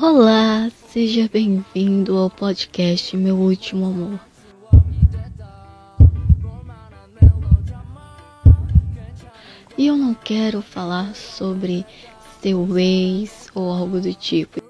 Olá, 0.00 0.70
seja 0.92 1.28
bem-vindo 1.32 2.16
ao 2.16 2.30
podcast 2.30 3.16
Meu 3.16 3.36
Último 3.36 3.86
Amor. 3.86 4.27
E 9.78 9.86
eu 9.86 9.96
não 9.96 10.12
quero 10.12 10.60
falar 10.60 11.14
sobre 11.14 11.86
seu 12.42 12.76
ex 12.76 13.48
ou 13.54 13.70
algo 13.70 14.00
do 14.00 14.12
tipo, 14.12 14.60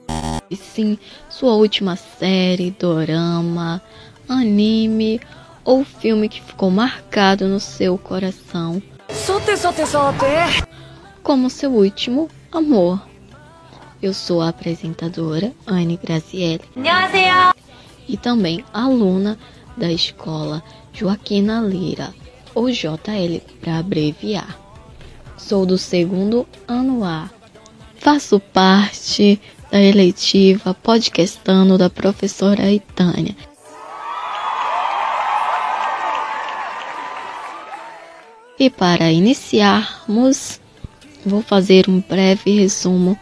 e 0.50 0.54
sim 0.54 0.98
sua 1.30 1.54
última 1.54 1.96
série, 1.96 2.70
dorama, 2.78 3.80
anime 4.28 5.18
ou 5.64 5.82
filme 5.82 6.28
que 6.28 6.42
ficou 6.42 6.70
marcado 6.70 7.48
no 7.48 7.58
seu 7.58 7.96
coração. 7.96 8.82
Como 11.22 11.48
seu 11.48 11.70
último 11.72 12.28
amor. 12.52 13.02
Eu 14.02 14.12
sou 14.12 14.42
a 14.42 14.50
apresentadora 14.50 15.54
Anne 15.66 15.96
Grazielli 15.96 16.60
e 18.06 18.18
também 18.18 18.62
aluna 18.74 19.38
da 19.74 19.90
escola 19.90 20.62
Joaquina 20.92 21.62
Lira, 21.62 22.12
ou 22.54 22.70
JL 22.70 23.40
para 23.62 23.78
abreviar. 23.78 24.67
Sou 25.39 25.64
do 25.64 25.78
segundo 25.78 26.47
ano 26.67 27.05
A. 27.05 27.31
Faço 27.97 28.41
parte 28.41 29.41
da 29.70 29.80
eletiva 29.80 30.75
podcastando 30.75 31.78
da 31.78 31.89
professora 31.89 32.70
Itânia. 32.72 33.36
E 38.58 38.69
para 38.69 39.12
iniciarmos, 39.12 40.61
vou 41.25 41.41
fazer 41.41 41.89
um 41.89 42.00
breve 42.00 42.58
resumo 42.58 43.17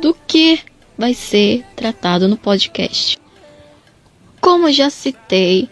do 0.00 0.16
que 0.26 0.60
vai 0.96 1.12
ser 1.12 1.62
tratado 1.76 2.26
no 2.26 2.38
podcast. 2.38 3.18
Como 4.40 4.72
já 4.72 4.88
citei, 4.88 5.68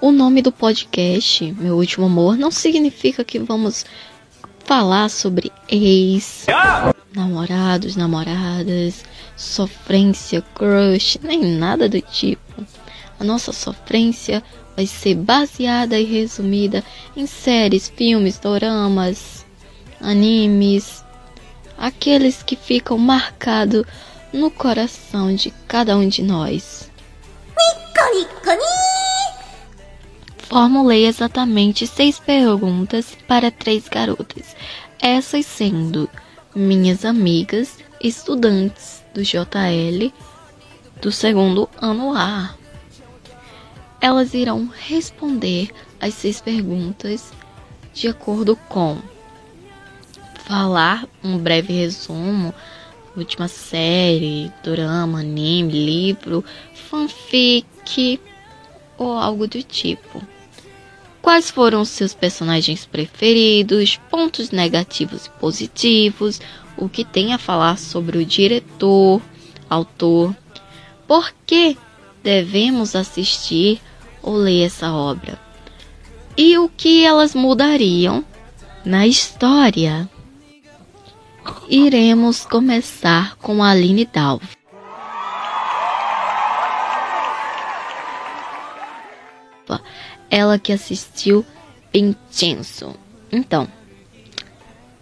o 0.00 0.10
nome 0.10 0.42
do 0.42 0.50
podcast, 0.50 1.52
Meu 1.52 1.76
Último 1.76 2.06
Amor, 2.06 2.36
não 2.36 2.50
significa 2.50 3.24
que 3.24 3.38
vamos 3.38 3.84
falar 4.68 5.08
sobre 5.08 5.50
ex, 5.66 6.44
namorados, 7.16 7.96
namoradas, 7.96 9.02
sofrência, 9.34 10.44
crush, 10.54 11.18
nem 11.22 11.42
nada 11.42 11.88
do 11.88 11.98
tipo. 12.02 12.66
A 13.18 13.24
nossa 13.24 13.50
sofrência 13.50 14.44
vai 14.76 14.86
ser 14.86 15.14
baseada 15.14 15.98
e 15.98 16.04
resumida 16.04 16.84
em 17.16 17.26
séries, 17.26 17.88
filmes, 17.88 18.38
doramas, 18.38 19.46
animes, 20.02 21.02
aqueles 21.78 22.42
que 22.42 22.54
ficam 22.54 22.98
marcados 22.98 23.84
no 24.34 24.50
coração 24.50 25.34
de 25.34 25.50
cada 25.66 25.96
um 25.96 26.06
de 26.06 26.22
nós. 26.22 26.90
Formulei 30.48 31.04
exatamente 31.04 31.86
seis 31.86 32.18
perguntas 32.18 33.14
para 33.26 33.50
três 33.50 33.86
garotas, 33.86 34.56
essas 34.98 35.44
sendo 35.44 36.08
minhas 36.56 37.04
amigas 37.04 37.76
estudantes 38.02 39.04
do 39.12 39.22
JL 39.22 40.10
do 41.02 41.12
segundo 41.12 41.68
ano 41.78 42.14
A. 42.16 42.54
Elas 44.00 44.32
irão 44.32 44.70
responder 44.74 45.68
as 46.00 46.14
seis 46.14 46.40
perguntas 46.40 47.30
de 47.92 48.08
acordo 48.08 48.56
com 48.70 48.96
falar 50.46 51.06
um 51.22 51.36
breve 51.36 51.74
resumo, 51.74 52.54
última 53.14 53.48
série, 53.48 54.50
drama, 54.64 55.20
anime, 55.20 55.72
livro, 55.84 56.42
fanfic 56.72 58.18
ou 58.96 59.12
algo 59.12 59.46
do 59.46 59.62
tipo. 59.62 60.22
Quais 61.28 61.50
foram 61.50 61.82
os 61.82 61.90
seus 61.90 62.14
personagens 62.14 62.86
preferidos, 62.86 64.00
pontos 64.10 64.50
negativos 64.50 65.26
e 65.26 65.30
positivos, 65.32 66.40
o 66.74 66.88
que 66.88 67.04
tem 67.04 67.34
a 67.34 67.38
falar 67.38 67.76
sobre 67.76 68.16
o 68.16 68.24
diretor, 68.24 69.20
autor, 69.68 70.34
por 71.06 71.30
que 71.44 71.76
devemos 72.22 72.96
assistir 72.96 73.78
ou 74.22 74.36
ler 74.36 74.64
essa 74.64 74.90
obra 74.90 75.38
e 76.34 76.56
o 76.56 76.66
que 76.66 77.04
elas 77.04 77.34
mudariam 77.34 78.24
na 78.82 79.06
história. 79.06 80.08
Iremos 81.68 82.46
começar 82.46 83.36
com 83.36 83.62
a 83.62 83.72
Aline 83.72 84.06
Dalva. 84.06 84.58
Ela 90.30 90.58
que 90.58 90.72
assistiu 90.72 91.44
Vincenzo. 91.92 92.94
Então, 93.30 93.68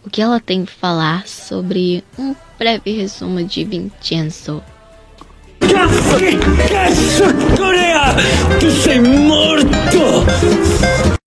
o 0.04 0.10
que 0.10 0.22
ela 0.22 0.38
tem 0.38 0.64
que 0.64 0.72
falar 0.72 1.26
sobre 1.26 2.04
um 2.18 2.34
breve 2.58 2.92
resumo 2.92 3.42
de 3.42 3.64
Vincenzo? 3.64 4.62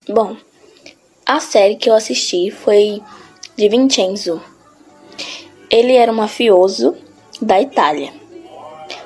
Bom, 0.08 0.36
a 1.26 1.40
série 1.40 1.76
que 1.76 1.90
eu 1.90 1.94
assisti 1.94 2.50
foi 2.50 3.02
de 3.56 3.68
Vincenzo. 3.68 4.40
Ele 5.70 5.94
era 5.94 6.10
um 6.10 6.16
mafioso 6.16 6.96
da 7.40 7.60
Itália. 7.60 8.19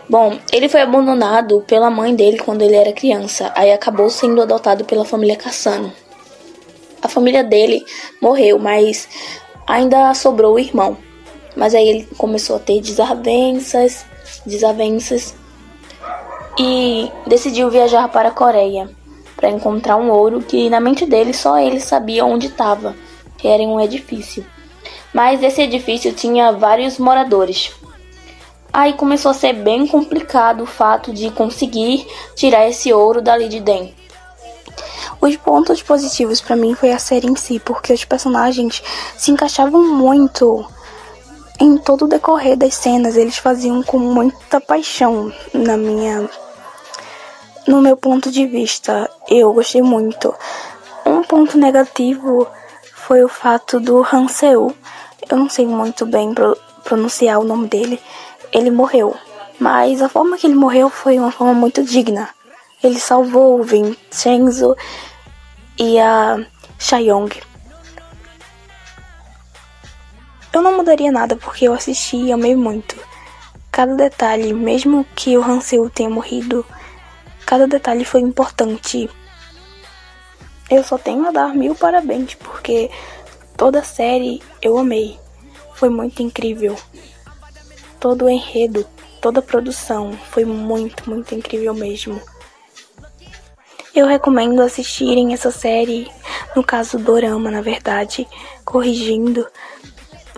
Bom, 0.09 0.38
ele 0.53 0.69
foi 0.69 0.82
abandonado 0.82 1.65
pela 1.66 1.91
mãe 1.91 2.15
dele 2.15 2.38
quando 2.38 2.62
ele 2.62 2.76
era 2.76 2.92
criança, 2.92 3.53
aí 3.54 3.72
acabou 3.72 4.10
sendo 4.10 4.42
adotado 4.42 4.84
pela 4.84 5.04
família 5.04 5.37
Cassano. 5.37 5.92
A 7.03 7.09
família 7.09 7.42
dele 7.42 7.84
morreu, 8.20 8.59
mas 8.59 9.09
ainda 9.66 10.12
sobrou 10.14 10.54
o 10.54 10.59
irmão. 10.59 10.97
Mas 11.56 11.75
aí 11.75 11.88
ele 11.88 12.09
começou 12.19 12.56
a 12.56 12.59
ter 12.59 12.81
desavenças, 12.81 14.04
desavenças 14.44 15.34
e 16.59 17.10
decidiu 17.26 17.70
viajar 17.70 18.09
para 18.09 18.28
a 18.28 18.32
Coreia 18.32 18.88
para 19.37 19.50
encontrar 19.50 19.97
um 19.97 20.10
ouro 20.10 20.41
que 20.41 20.70
na 20.70 20.81
mente 20.81 21.06
dele 21.06 21.32
só 21.32 21.59
ele 21.59 21.81
sabia 21.81 22.25
onde 22.25 22.47
estava, 22.47 22.94
que 23.37 23.48
era 23.48 23.62
em 23.62 23.69
um 23.69 23.81
edifício 23.81 24.44
mas 25.14 25.44
esse 25.44 25.62
edifício 25.62 26.12
tinha 26.12 26.50
vários 26.50 26.98
moradores. 26.98 27.70
Aí 28.75 28.93
começou 28.95 29.31
a 29.31 29.35
ser 29.35 29.53
bem 29.53 29.87
complicado 29.87 30.65
o 30.65 30.67
fato 30.67 31.12
de 31.12 31.31
conseguir 31.31 32.05
tirar 32.35 32.69
esse 32.69 32.93
ouro 32.93 33.23
dali 33.23 33.49
de 33.49 33.61
dentro. 33.61 33.95
Os 35.21 35.37
pontos 35.37 35.81
positivos 35.81 36.41
para 36.41 36.57
mim 36.57 36.75
foi 36.75 36.91
a 36.91 36.99
série 36.99 37.29
em 37.29 37.37
si, 37.37 37.61
porque 37.61 37.93
os 37.93 38.05
personagens 38.05 38.83
se 39.17 39.31
encaixavam 39.31 39.83
muito 39.95 40.67
em 41.61 41.79
todo 41.79 42.05
o 42.05 42.09
decorrer 42.09 42.57
das 42.57 42.75
cenas, 42.75 43.17
eles 43.17 43.39
faziam 43.39 43.81
com 43.81 43.97
muita 43.97 44.61
paixão 44.61 45.33
na 45.53 45.77
minha 45.77 46.29
no 47.69 47.81
meu 47.81 47.97
ponto 47.97 48.29
de 48.29 48.45
vista. 48.45 49.09
Eu 49.29 49.53
gostei 49.53 49.81
muito. 49.83 50.35
Um 51.06 51.23
ponto 51.23 51.56
negativo 51.56 52.47
foi 52.93 53.23
o 53.23 53.29
fato 53.29 53.79
do 53.79 54.05
Hansel 54.05 54.75
eu 55.31 55.38
não 55.38 55.49
sei 55.49 55.67
muito 55.67 56.05
bem 56.05 56.35
pro, 56.35 56.56
pronunciar 56.82 57.38
o 57.38 57.44
nome 57.44 57.67
dele, 57.67 58.00
ele 58.55 58.71
morreu. 58.71 59.15
Mas 59.59 60.01
a 60.01 60.09
forma 60.09 60.39
que 60.39 60.47
ele 60.47 60.55
morreu 60.55 60.89
foi 60.89 61.19
uma 61.19 61.31
forma 61.33 61.53
muito 61.53 61.83
digna. 61.83 62.29
Ele 62.83 62.99
salvou 62.99 63.61
o 63.61 63.62
Vincenzo 63.62 64.77
e 65.79 65.99
a 65.99 66.45
Shayong. 66.79 67.31
Eu 70.53 70.62
não 70.62 70.77
mudaria 70.77 71.11
nada 71.11 71.35
porque 71.35 71.67
eu 71.67 71.75
assisti 71.75 72.17
e 72.17 72.33
amei 72.33 72.55
muito. 72.55 72.97
Cada 73.71 73.95
detalhe, 73.97 74.53
mesmo 74.53 75.05
que 75.17 75.37
o 75.37 75.43
Hansel 75.43 75.91
tenha 75.91 76.09
morrido, 76.09 76.65
cada 77.45 77.67
detalhe 77.67 78.05
foi 78.05 78.21
importante. 78.21 79.11
Eu 80.71 80.85
só 80.85 80.97
tenho 80.97 81.27
a 81.27 81.33
dar 81.33 81.55
mil 81.55 81.75
parabéns 81.75 82.35
porque 82.35 82.91
Toda 83.56 83.81
a 83.81 83.85
série 83.85 84.43
eu 84.61 84.77
amei. 84.77 85.19
Foi 85.75 85.89
muito 85.89 86.21
incrível. 86.23 86.77
Todo 88.05 88.27
o 88.27 88.29
enredo, 88.29 88.85
toda 89.19 89.41
a 89.41 89.43
produção 89.43 90.12
foi 90.31 90.45
muito, 90.45 91.09
muito 91.09 91.35
incrível 91.35 91.73
mesmo. 91.73 92.21
Eu 93.95 94.06
recomendo 94.06 94.61
assistirem 94.61 95.33
essa 95.33 95.51
série, 95.51 96.12
no 96.55 96.62
caso 96.62 96.99
Dorama, 96.99 97.51
na 97.51 97.62
verdade, 97.62 98.29
corrigindo. 98.62 99.47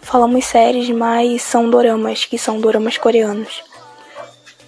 Falamos 0.00 0.44
séries, 0.44 0.88
mas 0.90 1.42
são 1.42 1.68
doramas, 1.68 2.24
que 2.24 2.38
são 2.38 2.60
doramas 2.60 2.98
coreanos. 2.98 3.64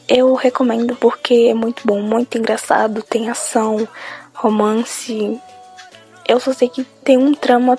Eu 0.08 0.34
recomendo 0.34 0.96
porque 0.96 1.46
é 1.52 1.54
muito 1.54 1.86
bom, 1.86 2.02
muito 2.02 2.36
engraçado, 2.36 3.00
tem 3.00 3.30
ação, 3.30 3.86
romance. 4.34 5.40
Eu 6.26 6.40
só 6.40 6.52
sei 6.52 6.68
que 6.68 6.82
tem 7.04 7.16
um 7.16 7.32
trama 7.32 7.78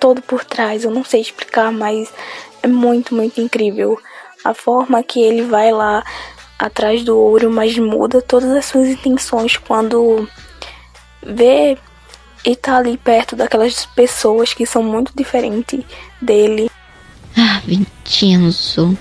todo 0.00 0.20
por 0.20 0.44
trás, 0.44 0.82
eu 0.82 0.90
não 0.90 1.04
sei 1.04 1.20
explicar, 1.20 1.70
mas 1.70 2.12
é 2.60 2.66
muito, 2.66 3.14
muito 3.14 3.40
incrível. 3.40 3.96
A 4.44 4.54
forma 4.54 5.02
que 5.02 5.20
ele 5.20 5.42
vai 5.42 5.72
lá 5.72 6.04
atrás 6.58 7.04
do 7.04 7.16
ouro, 7.16 7.50
mas 7.50 7.78
muda 7.78 8.20
todas 8.20 8.50
as 8.50 8.66
suas 8.66 8.88
intenções 8.88 9.56
quando 9.56 10.28
vê 11.22 11.78
e 12.44 12.56
tá 12.56 12.76
ali 12.76 12.96
perto 12.96 13.36
daquelas 13.36 13.86
pessoas 13.86 14.54
que 14.54 14.64
são 14.64 14.82
muito 14.82 15.12
diferentes 15.14 15.84
dele. 16.20 16.70
Ah, 17.36 17.60
Vincenzo. 17.64 18.96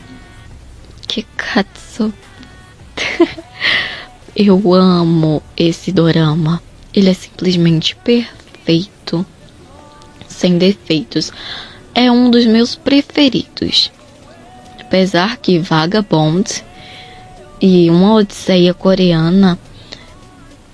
Que 1.07 1.23
cazzo. 1.35 2.13
Eu 4.35 4.73
amo 4.73 5.41
esse 5.55 5.91
dorama. 5.91 6.61
Ele 6.93 7.09
é 7.09 7.13
simplesmente 7.13 7.95
perfeito, 7.95 9.25
sem 10.27 10.57
defeitos. 10.57 11.31
É 11.95 12.11
um 12.11 12.29
dos 12.29 12.45
meus 12.45 12.75
preferidos 12.75 13.91
Apesar 14.86 15.36
que 15.38 15.58
Vagabond 15.58 16.64
e 17.60 17.90
Uma 17.90 18.14
Odisseia 18.14 18.74
Coreana 18.74 19.58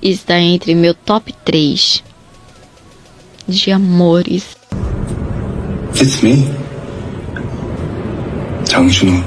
está 0.02 0.38
entre 0.38 0.74
meu 0.74 0.94
top 0.94 1.32
3 1.44 2.02
de 3.46 3.72
amores. 3.72 4.56
It's 5.94 6.20
me. 6.22 6.44
장준호. 8.64 9.24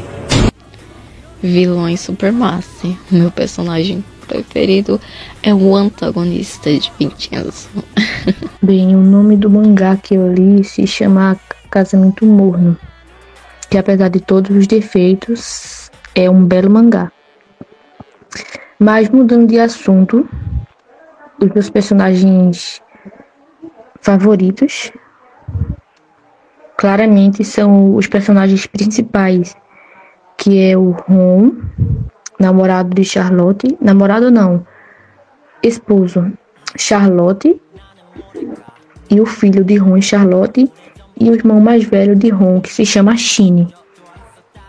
Vilões 1.41 2.00
Supermasse. 2.01 2.95
Meu 3.09 3.31
personagem 3.31 4.03
preferido 4.27 5.01
é 5.41 5.53
o 5.53 5.75
antagonista 5.75 6.71
de 6.71 6.91
Vincenzo. 6.97 7.68
Bem, 8.62 8.95
o 8.95 9.00
nome 9.00 9.35
do 9.35 9.50
mangá 9.50 9.97
que 9.97 10.15
eu 10.15 10.31
li 10.31 10.63
se 10.63 10.85
chama 10.85 11.38
Casamento 11.69 12.25
Morno, 12.25 12.77
que 13.70 13.78
apesar 13.78 14.08
de 14.08 14.20
todos 14.20 14.54
os 14.56 14.66
defeitos, 14.66 15.90
é 16.14 16.30
um 16.30 16.44
belo 16.44 16.70
mangá. 16.70 17.10
Mas 18.78 19.08
mudando 19.08 19.48
de 19.48 19.58
assunto, 19.58 20.28
os 21.40 21.48
meus 21.50 21.70
personagens 21.70 22.82
favoritos 24.00 24.92
claramente 26.76 27.42
são 27.44 27.94
os 27.94 28.06
personagens 28.06 28.66
principais, 28.66 29.54
que 30.36 30.70
é 30.70 30.76
o 30.76 30.90
Ron, 30.90 31.52
namorado 32.38 32.94
de 32.94 33.04
Charlotte, 33.04 33.76
namorado 33.80 34.30
não, 34.30 34.66
esposo 35.62 36.32
Charlotte 36.76 37.60
e 39.10 39.20
o 39.20 39.26
filho 39.26 39.64
de 39.64 39.76
Ron 39.76 39.96
e 39.96 40.02
Charlotte 40.02 40.70
e 41.18 41.30
o 41.30 41.34
irmão 41.34 41.60
mais 41.60 41.84
velho 41.84 42.14
de 42.14 42.28
Ron, 42.28 42.60
que 42.60 42.72
se 42.72 42.84
chama 42.84 43.16
Shine. 43.16 43.68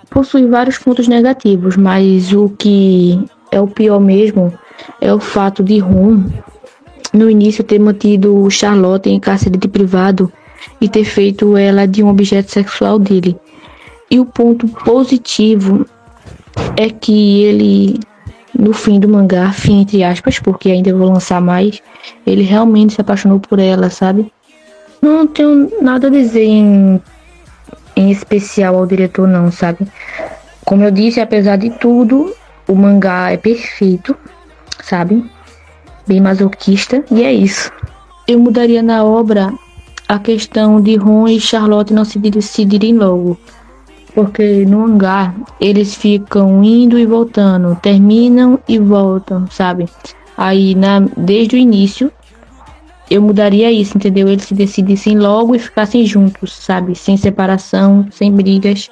Possui 0.10 0.48
vários 0.48 0.78
pontos 0.78 1.08
negativos, 1.08 1.76
mas 1.76 2.32
o 2.32 2.50
que 2.50 3.20
é 3.52 3.60
o 3.60 3.68
pior 3.68 4.00
mesmo 4.00 4.54
é 5.02 5.14
o 5.14 5.20
fato 5.20 5.64
de 5.64 5.80
Ron 5.80 6.24
no 7.14 7.30
início 7.30 7.64
ter 7.64 7.80
mantido 7.80 8.50
Charlotte 8.50 9.10
em 9.10 9.20
cárcere 9.20 9.58
de 9.58 9.68
privado 9.68 10.32
e 10.80 10.88
ter 10.88 11.04
feito 11.04 11.58
ela 11.58 11.88
de 11.88 12.04
um 12.04 12.10
objeto 12.10 12.52
sexual 12.52 13.00
dele. 13.00 13.38
E 14.10 14.20
o 14.20 14.26
ponto 14.26 14.68
positivo 14.68 15.86
é 16.78 16.90
que 16.90 17.44
ele, 17.44 18.00
no 18.58 18.74
fim 18.74 19.00
do 19.00 19.10
mangá, 19.10 19.52
fim 19.52 19.82
entre 19.82 20.04
aspas, 20.04 20.40
porque 20.40 20.70
ainda 20.70 20.96
vou 20.96 21.12
lançar 21.12 21.42
mais, 21.42 21.82
ele 22.26 22.44
realmente 22.44 22.94
se 22.94 23.02
apaixonou 23.02 23.40
por 23.40 23.60
ela, 23.60 23.90
sabe? 23.90 24.32
Não 25.02 25.28
tenho 25.28 25.72
nada 25.82 26.08
a 26.08 26.12
dizer 26.12 26.44
em, 26.44 27.02
em 27.96 28.12
especial 28.12 28.76
ao 28.76 28.86
diretor, 28.86 29.28
não, 29.28 29.52
sabe? 29.52 29.88
Como 30.66 30.84
eu 30.84 30.92
disse, 30.92 31.22
apesar 31.22 31.58
de 31.58 31.70
tudo, 31.70 32.34
o 32.68 32.76
mangá 32.76 33.32
é 33.32 33.38
perfeito, 33.38 34.16
sabe? 34.82 35.24
Bem 36.06 36.20
masoquista, 36.20 37.04
e 37.12 37.24
é 37.24 37.32
isso. 37.32 37.72
Eu 38.28 38.40
mudaria 38.40 38.82
na 38.82 39.04
obra 39.04 39.54
a 40.08 40.20
questão 40.20 40.82
de 40.82 40.96
Ron 40.96 41.28
e 41.28 41.40
Charlotte 41.40 41.94
não 41.94 42.06
se 42.06 42.18
decidirem 42.20 42.98
logo. 42.98 43.38
Porque 44.14 44.66
no 44.66 44.86
hangar 44.86 45.36
eles 45.60 45.96
ficam 45.96 46.64
indo 46.64 46.98
e 46.98 47.06
voltando, 47.06 47.78
terminam 47.82 48.60
e 48.68 48.80
voltam, 48.80 49.48
sabe? 49.52 49.88
Aí 50.36 50.76
na, 50.76 51.02
desde 51.16 51.56
o 51.56 51.60
início 51.60 52.12
eu 53.10 53.22
mudaria 53.22 53.72
isso, 53.72 53.98
entendeu? 53.98 54.28
Eles 54.28 54.44
se 54.44 54.54
decidissem 54.54 55.18
logo 55.18 55.56
e 55.56 55.60
ficassem 55.60 56.06
juntos, 56.06 56.54
sabe? 56.54 56.96
Sem 56.96 57.16
separação, 57.16 58.06
sem 58.12 58.32
brigas. 58.32 58.90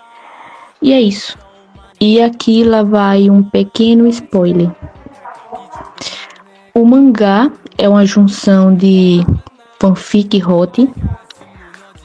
E 0.81 0.93
é 0.93 1.01
isso. 1.01 1.37
E 1.99 2.21
aqui 2.21 2.63
lá 2.63 2.83
vai 2.83 3.29
um 3.29 3.43
pequeno 3.43 4.07
spoiler. 4.07 4.71
O 6.73 6.85
mangá 6.85 7.51
é 7.77 7.87
uma 7.87 8.05
junção 8.05 8.75
de 8.75 9.25
fanfic 9.79 10.43
hot, 10.45 10.89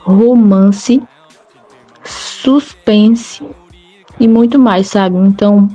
romance, 0.02 1.02
suspense 2.04 3.42
e 4.18 4.26
muito 4.26 4.58
mais, 4.58 4.88
sabe? 4.88 5.16
Então, 5.16 5.68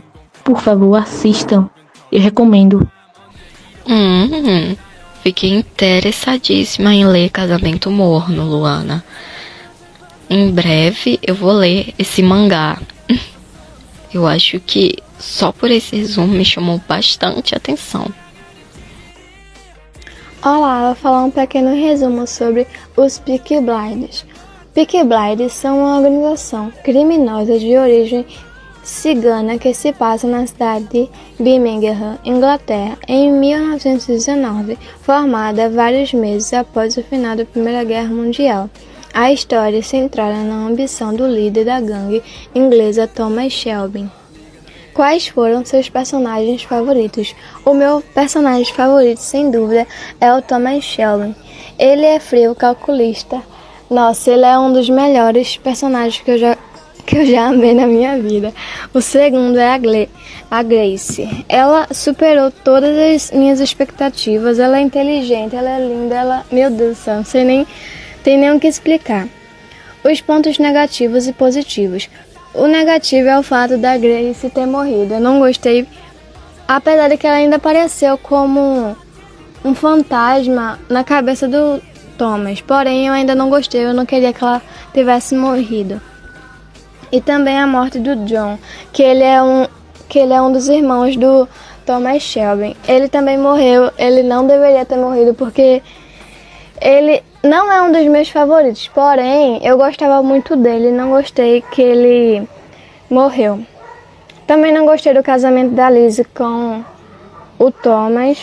por 0.43 0.59
favor, 0.59 0.95
assistam. 0.95 1.69
Eu 2.11 2.21
recomendo. 2.21 2.87
Hum, 3.87 4.75
fiquei 5.25 5.49
interessadíssima 5.49 6.93
em 6.93 7.03
ler 7.03 7.31
Casamento 7.31 7.89
Morno, 7.89 8.43
Luana. 8.43 9.03
Em 10.29 10.51
breve 10.51 11.19
eu 11.23 11.33
vou 11.33 11.51
ler 11.51 11.95
esse 11.97 12.21
mangá. 12.21 12.79
Eu 14.13 14.27
acho 14.27 14.59
que 14.59 14.97
só 15.17 15.51
por 15.51 15.71
esse 15.71 15.95
resumo 15.95 16.27
me 16.27 16.45
chamou 16.45 16.79
bastante 16.87 17.55
atenção. 17.55 18.05
Olá, 20.43 20.85
vou 20.85 20.95
falar 20.95 21.25
um 21.25 21.31
pequeno 21.31 21.73
resumo 21.73 22.27
sobre 22.27 22.67
os 22.95 23.17
Peaky 23.17 23.61
Blinders. 23.61 24.23
Peaky 24.75 25.03
Blinders 25.03 25.53
são 25.53 25.79
uma 25.79 25.97
organização 25.97 26.71
criminosa 26.83 27.57
de 27.57 27.75
origem 27.75 28.25
cigana 28.85 29.57
que 29.57 29.73
se 29.73 29.91
passa 29.91 30.27
na 30.27 30.45
cidade 30.45 30.85
de 30.85 31.09
Birmingham, 31.39 32.19
Inglaterra, 32.23 32.97
em 33.07 33.31
1919, 33.31 34.77
formada 35.01 35.67
vários 35.67 36.13
meses 36.13 36.53
após 36.53 36.95
o 36.95 37.03
final 37.03 37.35
da 37.35 37.43
Primeira 37.43 37.83
Guerra 37.83 38.13
Mundial. 38.13 38.69
A 39.11 39.31
história 39.31 39.79
é 39.79 39.81
centrada 39.81 40.43
na 40.43 40.67
ambição 40.67 41.15
do 41.15 41.25
líder 41.25 41.65
da 41.65 41.81
gangue 41.81 42.21
inglesa 42.53 43.07
Thomas 43.07 43.51
Shelby. 43.51 44.07
Quais 44.93 45.27
foram 45.27 45.65
seus 45.65 45.89
personagens 45.89 46.61
favoritos? 46.61 47.35
O 47.65 47.73
meu 47.73 48.03
personagem 48.13 48.71
favorito, 48.71 49.19
sem 49.19 49.49
dúvida, 49.49 49.87
é 50.21 50.31
o 50.31 50.41
Thomas 50.41 50.83
Shelby. 50.83 51.35
Ele 51.79 52.05
é 52.05 52.19
frio, 52.19 52.53
calculista. 52.53 53.41
Nossa, 53.89 54.31
ele 54.31 54.45
é 54.45 54.57
um 54.59 54.71
dos 54.71 54.89
melhores 54.89 55.57
personagens 55.57 56.21
que 56.23 56.31
eu 56.31 56.37
já 56.37 56.57
que 57.15 57.21
eu 57.21 57.25
já 57.25 57.47
amei 57.47 57.73
na 57.73 57.87
minha 57.87 58.19
vida. 58.19 58.53
O 58.93 58.99
segundo 58.99 59.57
é 59.57 59.73
a, 59.73 59.77
Gle 59.77 60.09
a 60.51 60.61
Grace. 60.61 61.45
Ela 61.47 61.87
superou 61.93 62.51
todas 62.51 62.97
as 62.97 63.31
minhas 63.31 63.61
expectativas. 63.61 64.59
Ela 64.59 64.79
é 64.79 64.81
inteligente, 64.81 65.55
ela 65.55 65.69
é 65.69 65.79
linda, 65.79 66.15
ela, 66.15 66.45
meu 66.51 66.69
Deus 66.69 66.97
do 66.97 67.01
céu, 67.01 67.15
não 67.17 67.23
sei 67.23 67.45
nem 67.45 67.67
tem 68.21 68.37
nem 68.37 68.51
o 68.51 68.59
que 68.59 68.67
explicar. 68.67 69.27
Os 70.03 70.19
pontos 70.19 70.59
negativos 70.59 71.25
e 71.25 71.31
positivos. 71.31 72.09
O 72.53 72.67
negativo 72.67 73.29
é 73.29 73.39
o 73.39 73.43
fato 73.43 73.77
da 73.77 73.97
Grace 73.97 74.49
ter 74.49 74.65
morrido. 74.65 75.13
Eu 75.13 75.19
não 75.21 75.39
gostei, 75.39 75.87
apesar 76.67 77.07
de 77.07 77.17
que 77.17 77.25
ela 77.25 77.37
ainda 77.37 77.55
apareceu 77.55 78.17
como 78.17 78.95
um 79.63 79.73
fantasma 79.73 80.79
na 80.89 81.03
cabeça 81.03 81.47
do 81.47 81.81
Thomas. 82.17 82.59
Porém, 82.61 83.07
eu 83.07 83.13
ainda 83.13 83.33
não 83.35 83.49
gostei, 83.49 83.85
eu 83.85 83.93
não 83.93 84.05
queria 84.05 84.33
que 84.33 84.43
ela 84.43 84.61
tivesse 84.93 85.33
morrido. 85.35 86.01
E 87.15 87.21
também 87.21 87.57
a 87.57 87.65
morte 87.65 87.97
do 87.97 88.13
John, 88.25 88.59
que 88.91 89.01
ele 89.01 89.23
é 89.23 89.41
um 89.41 89.65
que 90.09 90.19
ele 90.19 90.33
é 90.33 90.41
um 90.41 90.51
dos 90.51 90.67
irmãos 90.67 91.15
do 91.15 91.47
Thomas 91.85 92.21
Shelby. 92.21 92.75
Ele 92.85 93.07
também 93.07 93.37
morreu, 93.37 93.89
ele 93.97 94.21
não 94.21 94.45
deveria 94.45 94.83
ter 94.83 94.97
morrido 94.97 95.33
porque 95.33 95.81
ele 96.81 97.23
não 97.41 97.71
é 97.71 97.81
um 97.81 97.89
dos 97.89 98.05
meus 98.07 98.27
favoritos, 98.27 98.89
porém 98.89 99.65
eu 99.65 99.77
gostava 99.77 100.21
muito 100.21 100.57
dele, 100.57 100.91
não 100.91 101.11
gostei 101.11 101.63
que 101.71 101.81
ele 101.81 102.45
morreu. 103.09 103.61
Também 104.45 104.73
não 104.73 104.85
gostei 104.85 105.13
do 105.13 105.23
casamento 105.23 105.71
da 105.71 105.89
Lizzie 105.89 106.25
com 106.25 106.83
o 107.57 107.71
Thomas. 107.71 108.37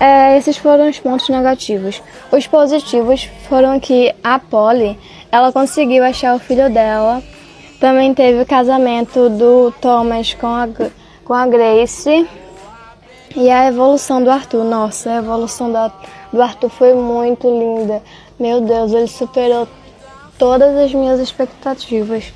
É, 0.00 0.38
esses 0.38 0.56
foram 0.56 0.88
os 0.88 0.98
pontos 0.98 1.28
negativos. 1.28 2.02
Os 2.32 2.46
positivos 2.46 3.28
foram 3.50 3.78
que 3.78 4.14
a 4.24 4.38
Polly, 4.38 4.98
ela 5.30 5.52
conseguiu 5.52 6.02
achar 6.02 6.34
o 6.34 6.38
filho 6.38 6.70
dela. 6.70 7.22
Também 7.80 8.12
teve 8.12 8.42
o 8.42 8.46
casamento 8.46 9.30
do 9.30 9.72
Thomas 9.80 10.34
com 10.34 10.46
a, 10.46 10.68
com 11.24 11.32
a 11.32 11.46
Grace. 11.46 12.28
E 13.34 13.48
a 13.48 13.68
evolução 13.68 14.22
do 14.22 14.30
Arthur. 14.30 14.64
Nossa, 14.64 15.10
a 15.10 15.16
evolução 15.16 15.72
da, 15.72 15.90
do 16.32 16.42
Arthur 16.42 16.68
foi 16.68 16.94
muito 16.94 17.48
linda. 17.48 18.02
Meu 18.38 18.60
Deus, 18.60 18.92
ele 18.92 19.06
superou 19.06 19.66
todas 20.38 20.76
as 20.76 20.92
minhas 20.92 21.18
expectativas. 21.20 22.32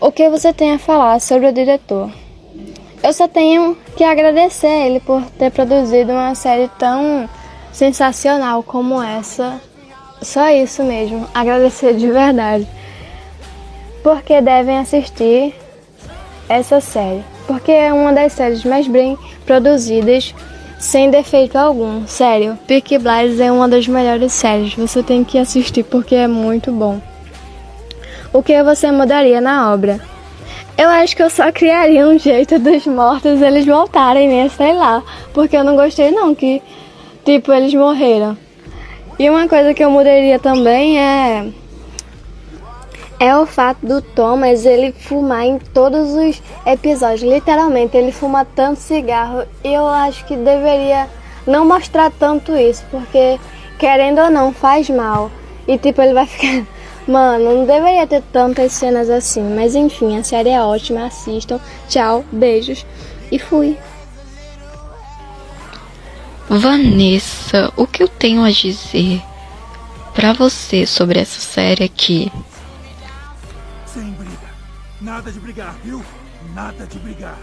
O 0.00 0.12
que 0.12 0.28
você 0.28 0.52
tem 0.52 0.72
a 0.72 0.78
falar 0.78 1.20
sobre 1.20 1.48
o 1.48 1.52
diretor? 1.52 2.10
Eu 3.02 3.12
só 3.12 3.26
tenho 3.26 3.76
que 3.96 4.04
agradecer 4.04 4.66
a 4.66 4.86
ele 4.86 5.00
por 5.00 5.22
ter 5.38 5.50
produzido 5.50 6.12
uma 6.12 6.34
série 6.34 6.68
tão 6.78 7.28
sensacional 7.72 8.62
como 8.62 9.02
essa. 9.02 9.60
Só 10.20 10.50
isso 10.50 10.82
mesmo, 10.82 11.26
agradecer 11.34 11.94
de 11.94 12.10
verdade. 12.10 12.68
Porque 14.02 14.40
devem 14.40 14.78
assistir 14.78 15.54
essa 16.48 16.80
série, 16.80 17.22
porque 17.46 17.70
é 17.70 17.92
uma 17.92 18.12
das 18.12 18.32
séries 18.32 18.64
mais 18.64 18.88
bem 18.88 19.16
produzidas, 19.46 20.34
sem 20.78 21.10
defeito 21.10 21.56
algum. 21.56 22.06
Sério, 22.06 22.58
Peaky 22.66 22.98
Blinders 22.98 23.38
é 23.38 23.52
uma 23.52 23.68
das 23.68 23.86
melhores 23.86 24.32
séries. 24.32 24.74
Você 24.74 25.02
tem 25.02 25.22
que 25.22 25.38
assistir 25.38 25.84
porque 25.84 26.14
é 26.14 26.26
muito 26.26 26.72
bom. 26.72 27.00
O 28.32 28.42
que 28.42 28.62
você 28.62 28.90
mudaria 28.90 29.40
na 29.40 29.72
obra? 29.72 30.00
Eu 30.78 30.88
acho 30.88 31.14
que 31.14 31.22
eu 31.22 31.28
só 31.28 31.52
criaria 31.52 32.08
um 32.08 32.18
jeito 32.18 32.58
dos 32.58 32.86
mortos 32.86 33.42
eles 33.42 33.66
voltarem, 33.66 34.28
né? 34.28 34.48
Sei 34.48 34.72
lá. 34.72 35.02
Porque 35.34 35.56
eu 35.56 35.62
não 35.62 35.76
gostei 35.76 36.10
não 36.10 36.34
que, 36.34 36.62
tipo, 37.24 37.52
eles 37.52 37.74
morreram. 37.74 38.36
E 39.18 39.28
uma 39.28 39.46
coisa 39.46 39.74
que 39.74 39.84
eu 39.84 39.90
mudaria 39.90 40.38
também 40.38 40.98
é 40.98 41.48
é 43.20 43.36
o 43.36 43.44
fato 43.44 43.84
do 43.84 44.00
Thomas 44.00 44.64
ele 44.64 44.92
fumar 44.92 45.44
em 45.44 45.58
todos 45.58 46.14
os 46.14 46.42
episódios. 46.64 47.30
Literalmente, 47.30 47.94
ele 47.94 48.10
fuma 48.12 48.46
tanto 48.46 48.80
cigarro. 48.80 49.44
E 49.62 49.74
eu 49.74 49.86
acho 49.86 50.24
que 50.24 50.34
deveria 50.34 51.06
não 51.46 51.66
mostrar 51.66 52.10
tanto 52.10 52.56
isso, 52.56 52.82
porque 52.90 53.38
querendo 53.78 54.22
ou 54.22 54.30
não 54.30 54.54
faz 54.54 54.88
mal. 54.88 55.30
E 55.68 55.76
tipo, 55.76 56.00
ele 56.00 56.14
vai 56.14 56.26
ficar 56.26 56.64
Mano, 57.06 57.56
não 57.56 57.66
deveria 57.66 58.06
ter 58.06 58.22
tantas 58.32 58.72
cenas 58.72 59.10
assim, 59.10 59.42
mas 59.42 59.74
enfim, 59.74 60.16
a 60.16 60.22
série 60.22 60.50
é 60.50 60.62
ótima, 60.62 61.06
assistam. 61.06 61.58
Tchau, 61.88 62.24
beijos 62.30 62.86
e 63.32 63.38
fui. 63.38 63.76
Vanessa, 66.48 67.72
o 67.76 67.86
que 67.86 68.02
eu 68.02 68.08
tenho 68.08 68.44
a 68.44 68.50
dizer 68.50 69.20
para 70.14 70.32
você 70.32 70.86
sobre 70.86 71.20
essa 71.20 71.40
série 71.40 71.84
aqui? 71.84 72.30
Nada 75.00 75.32
de 75.32 75.40
brigar, 75.40 75.74
viu? 75.82 76.04
Nada 76.54 76.86
de 76.86 76.98
brigar. 76.98 77.38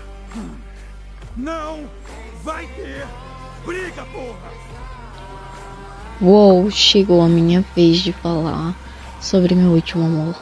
Não 1.36 1.90
vai 2.44 2.68
ter 2.68 3.08
briga, 3.66 4.06
porra! 4.06 4.52
Uou, 6.22 6.70
chegou 6.70 7.20
a 7.20 7.28
minha 7.28 7.66
vez 7.76 7.98
de 7.98 8.14
falar 8.14 8.76
sobre 9.20 9.56
meu 9.56 9.72
último 9.72 10.06
amor. 10.06 10.36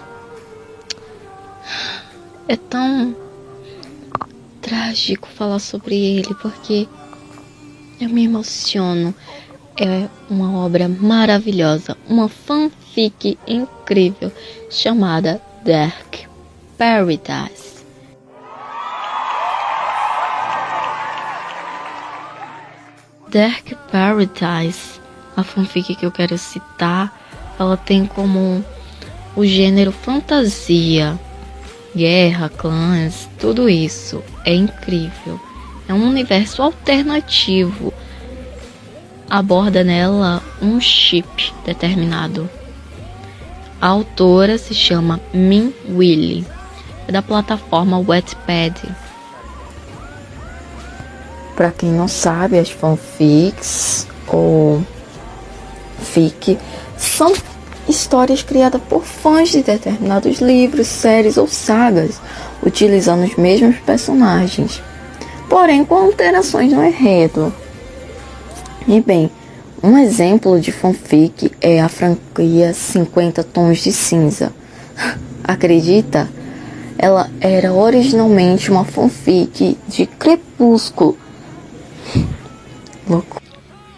É 2.50 2.58
tão 2.58 3.16
trágico 4.62 5.30
falar 5.30 5.60
sobre 5.60 5.96
ele 5.96 6.36
porque 6.36 6.86
eu 8.02 8.10
me 8.10 8.26
emociono. 8.26 9.16
É 9.80 10.10
uma 10.30 10.66
obra 10.66 10.90
maravilhosa, 10.90 11.98
uma 12.10 12.28
fanfic 12.28 13.38
incrível 13.48 14.32
chamada 14.70 15.42
Dark 15.64 16.35
Paradise. 16.78 17.76
Dark 23.30 23.74
Paradise, 23.92 25.00
a 25.38 25.44
fanfic 25.44 25.96
que 25.96 26.06
eu 26.06 26.12
quero 26.12 26.38
citar, 26.38 27.18
ela 27.58 27.78
tem 27.78 28.06
como 28.06 28.64
o 29.36 29.46
gênero 29.46 29.92
fantasia, 29.92 31.18
guerra, 31.96 32.50
clãs, 32.50 33.30
tudo 33.40 33.70
isso 33.70 34.22
é 34.44 34.54
incrível. 34.54 35.40
É 35.88 35.94
um 35.94 36.08
universo 36.08 36.62
alternativo. 36.62 37.94
Aborda 39.30 39.84
nela 39.84 40.42
um 40.62 40.80
chip 40.82 41.54
determinado. 41.66 42.50
A 43.82 43.88
autora 43.88 44.58
se 44.58 44.74
chama 44.74 45.22
Min 45.34 45.74
Willy, 45.90 46.46
da 47.12 47.22
plataforma 47.22 48.00
Wattpad. 48.00 48.82
Para 51.56 51.72
quem 51.72 51.90
não 51.90 52.08
sabe, 52.08 52.60
as 52.60 52.70
fanfics 52.70 54.08
ou 54.28 54.84
fic 56.00 56.58
são 56.98 57.34
histórias 57.88 58.44
criadas 58.44 58.82
por 58.90 59.04
fãs 59.04 59.50
de 59.50 59.62
determinados 59.62 60.40
livros, 60.40 60.88
séries 60.88 61.38
ou 61.38 61.48
sagas, 61.48 62.20
utilizando 62.64 63.24
os 63.24 63.36
mesmos 63.36 63.78
personagens, 63.78 64.82
porém 65.50 65.86
com 65.86 65.96
alterações 65.96 66.72
no 66.72 66.84
enredo. 66.84 67.54
E 68.88 69.00
bem, 69.00 69.32
um 69.82 69.98
exemplo 69.98 70.60
de 70.60 70.72
fanfic 70.72 71.52
é 71.62 71.80
a 71.80 71.88
franquia 71.88 72.74
50 72.74 73.44
Tons 73.44 73.80
de 73.80 73.92
Cinza. 73.92 74.52
Acredita? 75.44 76.28
Ela 76.98 77.30
era 77.40 77.74
originalmente 77.74 78.72
uma 78.72 78.86
fanfic 78.86 79.78
de 79.88 80.06
Crepúsculo. 80.06 81.18
Louco. 83.08 83.42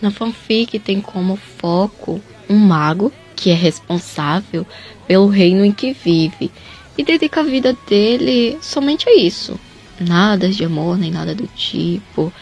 Na 0.02 0.12
fanfic 0.12 0.80
tem 0.80 1.02
como 1.02 1.38
foco 1.58 2.22
um 2.50 2.58
mago 2.58 3.12
que 3.36 3.50
é 3.50 3.54
responsável 3.54 4.66
pelo 5.08 5.28
reino 5.28 5.64
em 5.64 5.72
que 5.72 5.94
vive 5.94 6.52
e 6.98 7.04
dedica 7.04 7.42
a 7.42 7.44
vida 7.44 7.78
dele 7.88 8.58
somente 8.62 9.08
a 9.08 9.16
isso. 9.16 9.60
Nada 10.00 10.50
de 10.50 10.64
amor 10.64 10.98
nem 10.98 11.12
nada 11.12 11.34
do 11.34 11.48
tipo. 11.48 12.34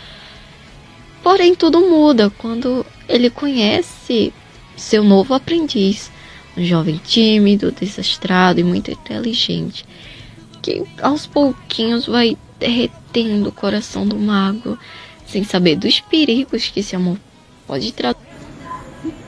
Porém, 1.22 1.56
tudo 1.56 1.82
muda 1.82 2.30
quando 2.30 2.86
ele 3.08 3.30
conhece 3.30 4.34
seu 4.76 5.04
novo 5.04 5.34
aprendiz, 5.34 6.12
um 6.56 6.64
jovem 6.64 7.00
tímido, 7.04 7.72
desastrado 7.72 8.60
e 8.60 8.64
muito 8.64 8.92
inteligente, 8.92 9.86
que 10.66 10.84
aos 11.00 11.28
pouquinhos 11.28 12.08
vai 12.08 12.36
derretendo 12.60 13.50
o 13.50 13.52
coração 13.52 14.04
do 14.04 14.18
mago, 14.18 14.80
sem 15.28 15.44
saber 15.44 15.76
dos 15.76 16.00
perigos 16.00 16.70
que 16.70 16.80
esse 16.80 16.96
amor 16.96 17.20
pode 17.68 17.94
trazer. 17.94 18.18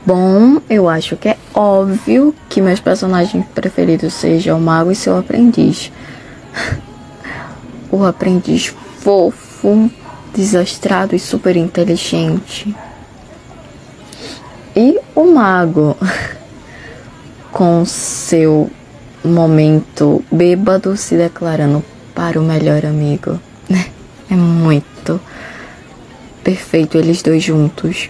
Bom, 0.03 0.59
eu 0.67 0.89
acho 0.89 1.15
que 1.15 1.29
é 1.29 1.37
óbvio 1.53 2.33
que 2.49 2.59
meus 2.59 2.79
personagens 2.79 3.45
preferidos 3.53 4.15
sejam 4.15 4.57
o 4.57 4.61
mago 4.61 4.91
e 4.91 4.95
seu 4.95 5.15
aprendiz. 5.15 5.91
o 7.91 8.03
aprendiz 8.03 8.73
fofo, 8.99 9.91
desastrado 10.33 11.15
e 11.15 11.19
super 11.19 11.55
inteligente. 11.55 12.75
E 14.75 14.99
o 15.13 15.25
mago 15.25 15.95
com 17.51 17.85
seu 17.85 18.71
momento 19.27 20.23
bêbado 20.31 20.95
se 20.97 21.15
declarando 21.15 21.83
para 22.13 22.39
o 22.39 22.43
melhor 22.43 22.85
amigo. 22.85 23.39
É 24.29 24.35
muito 24.35 25.21
perfeito 26.43 26.97
eles 26.97 27.21
dois 27.21 27.41
juntos 27.41 28.09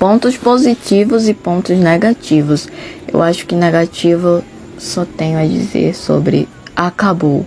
pontos 0.00 0.34
positivos 0.34 1.28
e 1.28 1.34
pontos 1.34 1.78
negativos. 1.78 2.66
Eu 3.06 3.22
acho 3.22 3.46
que 3.46 3.54
negativo 3.54 4.42
só 4.78 5.04
tenho 5.04 5.38
a 5.38 5.44
dizer 5.44 5.94
sobre 5.94 6.48
acabou. 6.74 7.44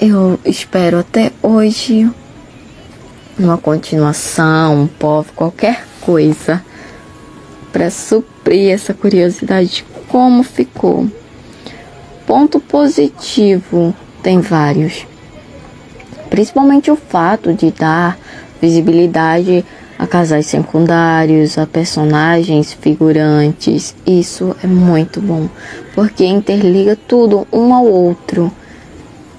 Eu 0.00 0.38
espero 0.44 1.00
até 1.00 1.32
hoje 1.42 2.08
uma 3.36 3.58
continuação, 3.58 4.82
um 4.82 4.86
povo, 4.86 5.32
qualquer 5.32 5.84
coisa 6.00 6.62
para 7.72 7.90
suprir 7.90 8.70
essa 8.70 8.94
curiosidade 8.94 9.68
de 9.68 9.84
como 10.08 10.42
ficou. 10.42 11.08
Ponto 12.26 12.60
positivo 12.60 13.94
tem 14.22 14.40
vários, 14.40 15.06
principalmente 16.28 16.90
o 16.90 16.96
fato 16.96 17.54
de 17.54 17.70
dar 17.70 18.18
visibilidade 18.60 19.64
a 19.98 20.06
casais 20.06 20.46
secundários, 20.46 21.58
a 21.58 21.66
personagens 21.66 22.72
figurantes. 22.72 23.96
Isso 24.06 24.54
é 24.62 24.66
muito 24.66 25.20
bom, 25.20 25.48
porque 25.94 26.24
interliga 26.24 26.96
tudo 26.96 27.46
um 27.52 27.74
ao 27.74 27.84
outro. 27.84 28.52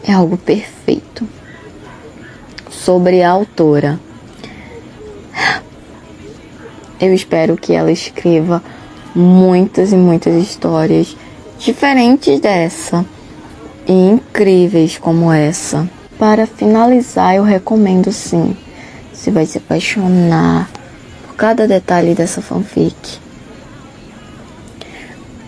É 0.03 0.11
algo 0.11 0.37
perfeito. 0.37 1.27
Sobre 2.69 3.23
a 3.23 3.31
autora. 3.31 3.99
Eu 6.99 7.13
espero 7.13 7.55
que 7.55 7.73
ela 7.73 7.91
escreva 7.91 8.61
muitas 9.15 9.91
e 9.91 9.95
muitas 9.95 10.35
histórias 10.35 11.15
diferentes 11.57 12.39
dessa 12.39 13.05
e 13.87 13.91
incríveis 13.91 14.97
como 14.97 15.31
essa. 15.31 15.89
Para 16.17 16.45
finalizar, 16.45 17.35
eu 17.35 17.43
recomendo 17.43 18.11
sim. 18.11 18.55
Você 19.13 19.31
vai 19.31 19.45
se 19.45 19.57
apaixonar 19.57 20.69
por 21.25 21.35
cada 21.35 21.67
detalhe 21.67 22.13
dessa 22.13 22.41
fanfic. 22.41 23.19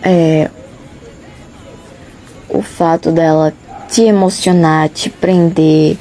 É, 0.02 0.50
o 2.48 2.60
fato 2.60 3.12
dela 3.12 3.52
te 3.88 4.02
emocionar, 4.02 4.88
te 4.88 5.08
prender, 5.08 5.96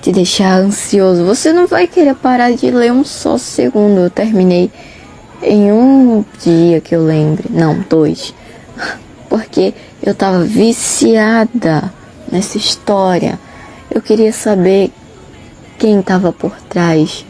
te 0.00 0.10
deixar 0.12 0.58
ansioso. 0.58 1.24
Você 1.24 1.52
não 1.52 1.66
vai 1.66 1.86
querer 1.86 2.14
parar 2.14 2.52
de 2.52 2.70
ler 2.70 2.92
um 2.92 3.04
só 3.04 3.38
segundo. 3.38 4.00
Eu 4.00 4.10
terminei 4.10 4.70
em 5.42 5.72
um 5.72 6.24
dia 6.40 6.80
que 6.80 6.94
eu 6.94 7.04
lembre, 7.04 7.48
não, 7.50 7.84
dois, 7.88 8.34
porque 9.28 9.74
eu 10.02 10.14
tava 10.14 10.44
viciada 10.44 11.92
nessa 12.30 12.56
história. 12.56 13.38
Eu 13.90 14.00
queria 14.02 14.32
saber 14.32 14.90
quem 15.78 16.00
estava 16.00 16.32
por 16.32 16.52
trás 16.68 17.24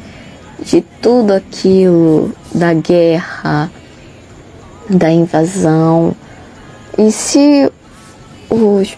de 0.62 0.80
tudo 1.02 1.32
aquilo 1.32 2.32
da 2.54 2.72
guerra, 2.72 3.70
da 4.88 5.10
invasão. 5.10 6.14
E 6.96 7.10
se 7.10 7.70
os, 8.48 8.96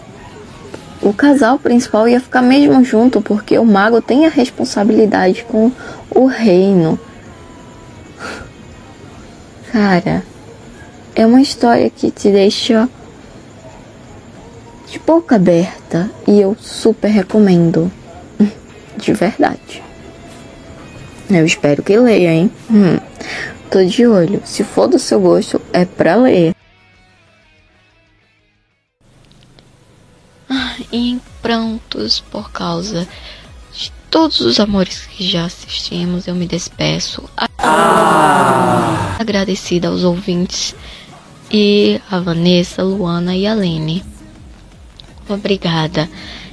o 1.01 1.13
casal 1.13 1.59
principal 1.59 2.07
ia 2.07 2.19
ficar 2.19 2.41
mesmo 2.41 2.83
junto, 2.83 3.21
porque 3.21 3.57
o 3.57 3.65
mago 3.65 4.01
tem 4.01 4.25
a 4.25 4.29
responsabilidade 4.29 5.43
com 5.47 5.71
o 6.09 6.25
reino. 6.25 6.99
Cara, 9.71 10.23
é 11.15 11.25
uma 11.25 11.41
história 11.41 11.89
que 11.89 12.09
te 12.09 12.31
deixa 12.31 12.89
de 14.89 14.97
boca 14.99 15.35
aberta 15.35 16.09
e 16.27 16.39
eu 16.39 16.57
super 16.59 17.09
recomendo. 17.09 17.91
De 18.97 19.13
verdade. 19.13 19.83
Eu 21.29 21.45
espero 21.45 21.83
que 21.83 21.95
leia, 21.95 22.31
hein? 22.31 22.51
Hum, 22.71 22.97
tô 23.69 23.85
de 23.85 24.07
olho. 24.07 24.41
Se 24.43 24.63
for 24.63 24.87
do 24.87 24.97
seu 24.97 25.21
gosto, 25.21 25.61
é 25.71 25.85
pra 25.85 26.15
ler. 26.15 26.55
E 30.91 31.11
em 31.11 31.21
prantos 31.39 32.19
por 32.31 32.51
causa 32.51 33.07
de 33.71 33.91
todos 34.09 34.39
os 34.39 34.59
amores 34.59 35.05
que 35.05 35.23
já 35.23 35.45
assistimos, 35.45 36.25
eu 36.25 36.33
me 36.33 36.47
despeço. 36.47 37.29
Ah. 37.69 39.15
Agradecida 39.19 39.89
aos 39.89 40.03
ouvintes 40.03 40.75
e 41.51 42.01
a 42.09 42.19
Vanessa, 42.19 42.83
Luana 42.83 43.35
e 43.35 43.45
a 43.45 43.53
Lene. 43.53 44.03
Obrigada. 45.27 46.09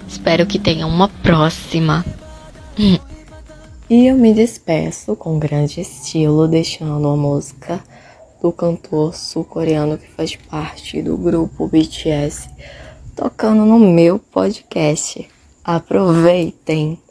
Espero 0.07 0.45
que 0.47 0.59
tenha 0.59 0.87
uma 0.87 1.09
próxima. 1.09 2.05
E 3.89 4.07
eu 4.07 4.17
me 4.17 4.35
despeço 4.35 5.17
com 5.17 5.39
grande 5.39 5.81
estilo, 5.81 6.47
deixando 6.47 7.09
a 7.09 7.17
música 7.17 7.83
do 8.43 8.53
cantor 8.53 9.15
sul-coreano 9.15 9.97
que 9.97 10.11
faz 10.11 10.37
parte 10.37 11.01
do 11.01 11.17
grupo 11.17 11.67
BTS 11.69 12.49
tocando 13.17 13.65
no 13.65 13.79
meu 13.79 14.19
podcast. 14.19 15.27
Aproveitem! 15.65 17.06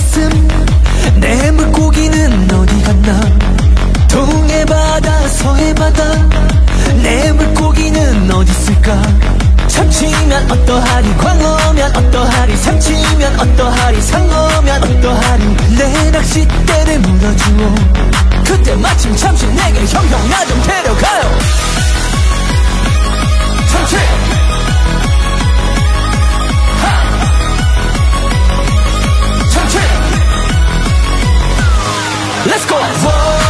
가슴 0.00 0.30
내 1.16 1.50
물고기는 1.50 2.50
어디 2.54 2.82
갔나? 2.82 3.20
동해 4.08 4.64
바다 4.64 5.28
서해 5.28 5.74
바다 5.74 6.02
내 7.02 7.30
물고기는 7.32 8.30
어디 8.32 8.50
있을까? 8.50 9.02
참치면 9.68 10.50
어떠하리 10.50 11.16
광어면 11.18 11.96
어떠하리 11.96 12.56
삼치면 12.56 13.40
어떠하리 13.40 14.00
상어면 14.00 14.82
어떠하리 14.82 15.44
내 15.76 16.10
낚싯대를 16.10 16.98
물어주오 17.00 17.74
그때 18.44 18.74
마침 18.76 19.14
잠시 19.16 19.46
내게 19.48 19.80
형형 19.84 20.28
나 20.30 20.44
좀 20.46 20.62
데려가요. 20.62 21.38
참치 23.70 23.96
Let's 32.46 32.64
go. 32.64 32.76
Whoa. 32.76 33.49